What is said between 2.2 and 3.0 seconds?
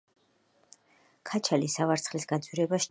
გაძვირებას სჩიოდაო